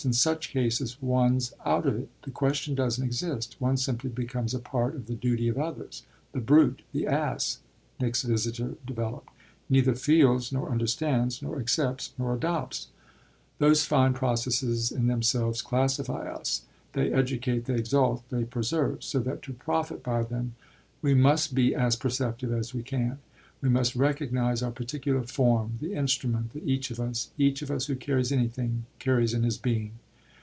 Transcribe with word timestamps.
In 0.03 0.13
such 0.13 0.49
cases 0.49 0.99
one's 0.99 1.53
out 1.63 1.85
of 1.85 1.93
it 1.95 2.09
the 2.23 2.31
question 2.31 2.73
doesn't 2.73 3.03
exist; 3.05 3.55
one 3.59 3.77
simply 3.77 4.09
becomes 4.09 4.55
a 4.55 4.59
part 4.59 4.95
of 4.95 5.05
the 5.05 5.13
duty 5.13 5.47
of 5.47 5.59
others. 5.59 6.01
The 6.31 6.39
brute, 6.39 6.81
the 6.91 7.05
ass," 7.05 7.59
Nick's 7.99 8.23
visitor 8.23 8.77
developed, 8.83 9.29
"neither 9.69 9.93
feels 9.93 10.51
nor 10.51 10.71
understands, 10.71 11.43
nor 11.43 11.59
accepts 11.59 12.13
nor 12.17 12.33
adopts. 12.33 12.87
Those 13.59 13.85
fine 13.85 14.15
processes 14.15 14.91
in 14.91 15.05
themselves 15.05 15.61
classify 15.61 16.27
us. 16.27 16.63
They 16.93 17.13
educate, 17.13 17.65
they 17.65 17.75
exalt, 17.75 18.23
they 18.31 18.43
preserve; 18.45 19.03
so 19.03 19.19
that 19.19 19.43
to 19.43 19.53
profit 19.53 20.01
by 20.01 20.23
them 20.23 20.55
we 21.03 21.13
must 21.13 21.53
be 21.53 21.75
as 21.75 21.95
perceptive 21.95 22.51
as 22.51 22.73
we 22.73 22.81
can. 22.81 23.19
We 23.63 23.69
must 23.69 23.95
recognise 23.95 24.63
our 24.63 24.71
particular 24.71 25.21
form, 25.21 25.77
the 25.79 25.93
instrument 25.93 26.53
that 26.53 26.67
each 26.67 26.89
of 26.89 26.99
us 26.99 27.29
each 27.37 27.61
of 27.61 27.69
us 27.69 27.85
who 27.85 27.95
carries 27.95 28.31
anything 28.31 28.87
carries 28.97 29.35
in 29.35 29.43
his 29.43 29.59
being. 29.59 29.91